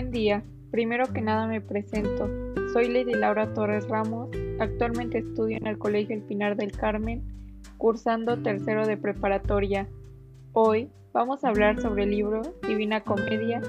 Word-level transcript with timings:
buen 0.00 0.12
día. 0.12 0.42
Primero 0.70 1.12
que 1.12 1.20
nada 1.20 1.46
me 1.46 1.60
presento. 1.60 2.26
Soy 2.72 2.88
Lady 2.88 3.12
Laura 3.12 3.52
Torres 3.52 3.86
Ramos. 3.86 4.30
Actualmente 4.58 5.18
estudio 5.18 5.58
en 5.58 5.66
el 5.66 5.76
Colegio 5.76 6.16
El 6.16 6.22
Pinar 6.22 6.56
del 6.56 6.72
Carmen, 6.72 7.22
cursando 7.76 8.42
tercero 8.42 8.86
de 8.86 8.96
preparatoria. 8.96 9.88
Hoy 10.54 10.88
vamos 11.12 11.44
a 11.44 11.50
hablar 11.50 11.82
sobre 11.82 12.04
el 12.04 12.12
libro 12.12 12.40
Divina 12.66 13.02
Comedia 13.02 13.60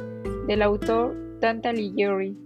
del 0.47 0.61
autor 0.61 1.13
Dante 1.41 1.67
Alighieri. 1.67 2.37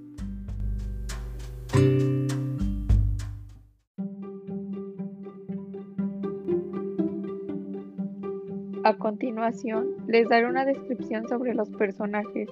A 8.84 8.98
continuación, 8.98 9.96
les 10.08 10.28
daré 10.28 10.48
una 10.48 10.66
descripción 10.66 11.28
sobre 11.28 11.54
los 11.54 11.70
personajes. 11.70 12.50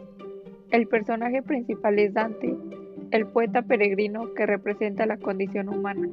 El 0.74 0.88
personaje 0.88 1.44
principal 1.44 2.00
es 2.00 2.16
Dante, 2.16 2.52
el 3.12 3.28
poeta 3.28 3.62
peregrino 3.62 4.34
que 4.34 4.48
representa 4.48 5.06
la 5.06 5.18
condición 5.18 5.70
humana, 5.70 6.10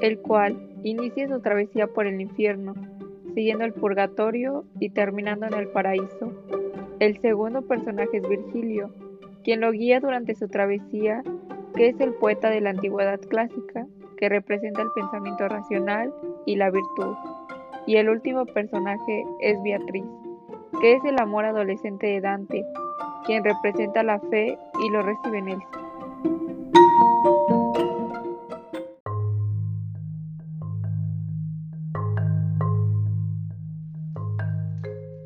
el 0.00 0.18
cual 0.18 0.60
inicia 0.82 1.28
su 1.28 1.38
travesía 1.40 1.86
por 1.86 2.08
el 2.08 2.20
infierno, 2.20 2.74
siguiendo 3.32 3.64
el 3.64 3.72
purgatorio 3.72 4.64
y 4.80 4.90
terminando 4.90 5.46
en 5.46 5.54
el 5.54 5.68
paraíso. 5.68 6.32
El 6.98 7.20
segundo 7.20 7.62
personaje 7.62 8.16
es 8.16 8.28
Virgilio, 8.28 8.90
quien 9.44 9.60
lo 9.60 9.70
guía 9.70 10.00
durante 10.00 10.34
su 10.34 10.48
travesía, 10.48 11.22
que 11.76 11.86
es 11.86 12.00
el 12.00 12.12
poeta 12.14 12.50
de 12.50 12.60
la 12.60 12.70
antigüedad 12.70 13.20
clásica, 13.20 13.86
que 14.16 14.28
representa 14.28 14.82
el 14.82 14.90
pensamiento 14.96 15.46
racional 15.46 16.12
y 16.44 16.56
la 16.56 16.72
virtud. 16.72 17.14
Y 17.86 17.98
el 17.98 18.08
último 18.08 18.46
personaje 18.46 19.24
es 19.42 19.62
Beatriz, 19.62 20.06
que 20.80 20.94
es 20.94 21.04
el 21.04 21.20
amor 21.20 21.44
adolescente 21.44 22.08
de 22.08 22.20
Dante, 22.20 22.64
quien 23.26 23.44
representa 23.44 24.02
la 24.02 24.18
fe 24.18 24.58
y 24.84 24.90
lo 24.90 25.02
recibe 25.02 25.38
en 25.38 25.48
él. 25.48 25.58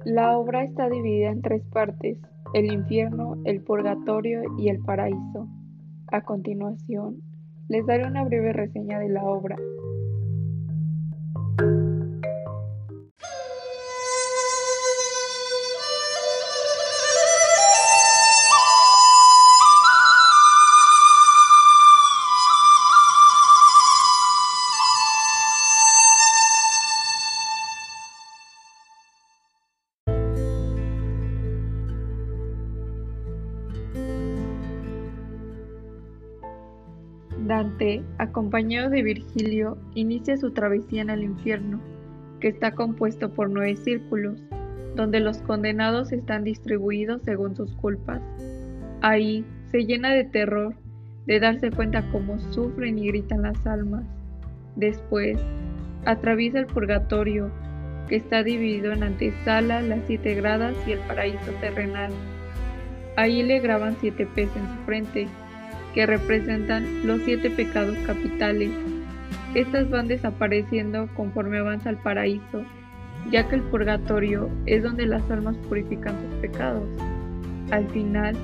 La 0.04 0.38
obra 0.38 0.62
está 0.62 0.88
dividida 0.88 1.30
en 1.30 1.42
tres 1.42 1.62
partes, 1.72 2.18
el 2.54 2.72
infierno, 2.72 3.36
el 3.44 3.60
purgatorio 3.60 4.42
y 4.56 4.68
el 4.68 4.78
paraíso. 4.78 5.48
A 6.12 6.22
continuación, 6.22 7.16
les 7.68 7.84
daré 7.84 8.06
una 8.06 8.24
breve 8.24 8.52
reseña 8.52 9.00
de 9.00 9.08
la 9.08 9.24
obra. 9.24 9.56
Dante, 37.46 38.02
acompañado 38.18 38.90
de 38.90 39.02
Virgilio, 39.02 39.78
inicia 39.94 40.36
su 40.36 40.50
travesía 40.50 41.02
en 41.02 41.10
el 41.10 41.22
infierno, 41.22 41.80
que 42.40 42.48
está 42.48 42.72
compuesto 42.72 43.32
por 43.32 43.50
nueve 43.50 43.76
círculos, 43.76 44.40
donde 44.94 45.20
los 45.20 45.38
condenados 45.38 46.12
están 46.12 46.44
distribuidos 46.44 47.22
según 47.22 47.54
sus 47.54 47.72
culpas. 47.76 48.20
Ahí 49.00 49.44
se 49.70 49.84
llena 49.84 50.12
de 50.12 50.24
terror 50.24 50.74
de 51.26 51.40
darse 51.40 51.70
cuenta 51.70 52.08
cómo 52.10 52.38
sufren 52.38 52.98
y 52.98 53.08
gritan 53.08 53.42
las 53.42 53.66
almas. 53.66 54.04
Después, 54.76 55.38
atraviesa 56.04 56.58
el 56.58 56.66
purgatorio, 56.66 57.50
que 58.08 58.16
está 58.16 58.42
dividido 58.42 58.92
en 58.92 59.02
antesala, 59.02 59.82
las 59.82 60.00
siete 60.06 60.34
gradas 60.34 60.74
y 60.86 60.92
el 60.92 61.00
paraíso 61.00 61.50
terrenal. 61.60 62.12
Ahí 63.16 63.42
le 63.42 63.60
graban 63.60 63.96
siete 64.00 64.26
peces 64.26 64.56
en 64.56 64.68
su 64.68 64.84
frente 64.84 65.28
que 65.96 66.04
representan 66.04 67.06
los 67.06 67.22
siete 67.22 67.48
pecados 67.48 67.96
capitales. 68.06 68.70
Estas 69.54 69.88
van 69.88 70.08
desapareciendo 70.08 71.08
conforme 71.16 71.58
avanza 71.58 71.88
el 71.88 71.96
paraíso, 71.96 72.62
ya 73.32 73.48
que 73.48 73.56
el 73.56 73.62
purgatorio 73.62 74.50
es 74.66 74.82
donde 74.82 75.06
las 75.06 75.28
almas 75.30 75.56
purifican 75.68 76.14
sus 76.20 76.40
pecados. 76.42 76.86
Al 77.70 77.88
final, 77.88 78.36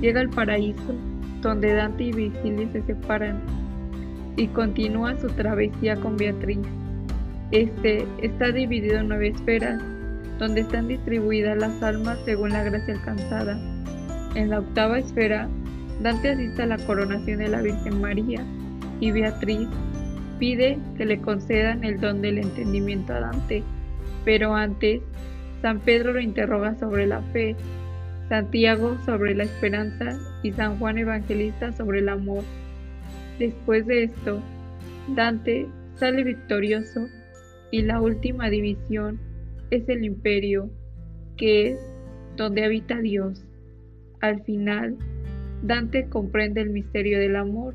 llega 0.00 0.22
el 0.22 0.30
paraíso, 0.30 0.94
donde 1.42 1.74
Dante 1.74 2.04
y 2.04 2.12
Virgilio 2.12 2.70
se 2.72 2.80
separan 2.80 3.38
y 4.38 4.46
continúa 4.46 5.14
su 5.20 5.26
travesía 5.28 5.96
con 5.96 6.16
Beatriz. 6.16 6.58
Este 7.50 8.06
está 8.22 8.50
dividido 8.50 9.00
en 9.00 9.08
nueve 9.08 9.28
esferas, 9.28 9.78
donde 10.38 10.62
están 10.62 10.88
distribuidas 10.88 11.58
las 11.58 11.82
almas 11.82 12.18
según 12.24 12.48
la 12.48 12.64
gracia 12.64 12.94
alcanzada. 12.94 13.60
En 14.34 14.48
la 14.48 14.60
octava 14.60 14.98
esfera 14.98 15.50
Dante 16.00 16.30
asiste 16.30 16.62
a 16.62 16.66
la 16.66 16.78
coronación 16.78 17.38
de 17.38 17.48
la 17.48 17.62
Virgen 17.62 18.00
María 18.00 18.44
y 19.00 19.10
Beatriz 19.10 19.68
pide 20.38 20.78
que 20.96 21.04
le 21.04 21.20
concedan 21.20 21.84
el 21.84 22.00
don 22.00 22.20
del 22.20 22.38
entendimiento 22.38 23.12
a 23.12 23.20
Dante, 23.20 23.62
pero 24.24 24.54
antes 24.54 25.00
San 25.62 25.80
Pedro 25.80 26.12
lo 26.12 26.20
interroga 26.20 26.74
sobre 26.78 27.06
la 27.06 27.22
fe, 27.22 27.56
Santiago 28.28 28.96
sobre 29.04 29.34
la 29.34 29.44
esperanza 29.44 30.18
y 30.42 30.52
San 30.52 30.78
Juan 30.78 30.98
Evangelista 30.98 31.72
sobre 31.72 32.00
el 32.00 32.08
amor. 32.08 32.42
Después 33.38 33.86
de 33.86 34.04
esto, 34.04 34.42
Dante 35.14 35.66
sale 35.96 36.24
victorioso 36.24 37.06
y 37.70 37.82
la 37.82 38.00
última 38.00 38.50
división 38.50 39.18
es 39.70 39.88
el 39.88 40.04
imperio, 40.04 40.70
que 41.36 41.70
es 41.70 41.78
donde 42.36 42.64
habita 42.64 42.98
Dios. 42.98 43.44
Al 44.20 44.42
final, 44.44 44.96
Dante 45.66 46.10
comprende 46.10 46.60
el 46.60 46.68
misterio 46.68 47.18
del 47.18 47.36
amor. 47.36 47.74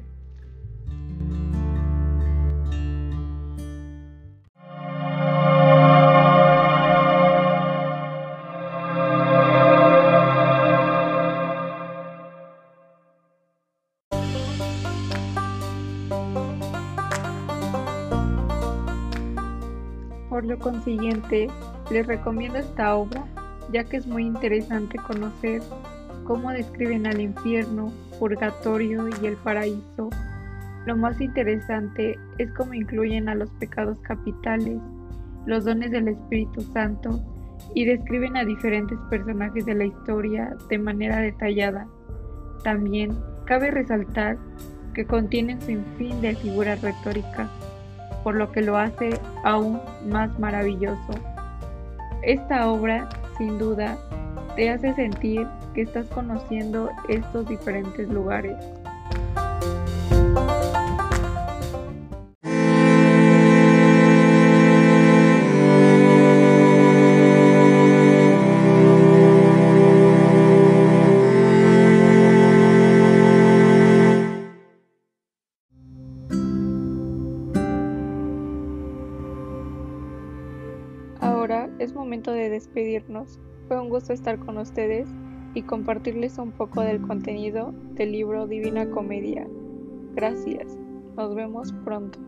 Por 20.30 20.46
lo 20.46 20.60
consiguiente, 20.60 21.48
les 21.90 22.06
recomiendo 22.06 22.60
esta 22.60 22.96
obra, 22.96 23.26
ya 23.74 23.84
que 23.84 23.98
es 23.98 24.06
muy 24.06 24.28
interesante 24.28 25.00
conocer 25.00 25.64
cómo 26.30 26.52
describen 26.52 27.08
al 27.08 27.20
infierno, 27.20 27.92
purgatorio 28.20 29.08
y 29.20 29.26
el 29.26 29.36
paraíso. 29.38 30.12
Lo 30.86 30.96
más 30.96 31.20
interesante 31.20 32.20
es 32.38 32.52
cómo 32.52 32.76
incluyen 32.76 33.28
a 33.30 33.34
los 33.34 33.50
pecados 33.54 33.98
capitales, 34.02 34.78
los 35.48 35.66
dones 35.66 35.90
del 35.90 36.10
Espíritu 36.10 36.62
Santo 36.72 37.20
y 37.74 37.86
describen 37.86 38.38
a 38.38 38.46
diferentes 38.46 39.00
personajes 39.10 39.66
de 39.66 39.74
la 39.74 39.86
historia 39.86 40.56
de 40.70 40.78
manera 40.78 41.18
detallada. 41.18 41.88
También 42.64 43.18
cabe 43.46 43.72
resaltar 43.72 44.38
que 44.94 45.08
contienen 45.08 45.60
sin 45.62 45.84
fin 45.98 46.22
de 46.22 46.36
figuras 46.36 46.80
retóricas, 46.84 47.50
por 48.24 48.36
lo 48.36 48.52
que 48.52 48.62
lo 48.62 48.78
hace 48.78 49.20
aún 49.44 49.82
más 50.12 50.38
maravilloso. 50.38 51.12
Esta 52.22 52.70
obra, 52.70 53.10
sin 53.40 53.58
duda, 53.58 53.98
te 54.56 54.70
hace 54.70 54.94
sentir 54.94 55.48
que 55.74 55.82
estás 55.82 56.08
conociendo 56.08 56.90
estos 57.08 57.48
diferentes 57.48 58.10
lugares. 58.10 58.58
Ahora 81.22 81.70
es 81.80 81.94
momento 81.94 82.32
de 82.32 82.50
despedirnos. 82.50 83.40
Fue 83.68 83.80
un 83.80 83.90
gusto 83.90 84.14
estar 84.14 84.40
con 84.40 84.58
ustedes 84.58 85.08
y 85.54 85.64
compartirles 85.64 86.38
un 86.38 86.52
poco 86.52 86.82
del 86.82 87.02
contenido 87.02 87.74
del 87.96 88.12
libro 88.12 88.48
Divina 88.48 88.90
Comedia. 88.90 89.48
Gracias. 90.16 90.78
Nos 91.16 91.36
vemos 91.36 91.74
pronto. 91.84 92.20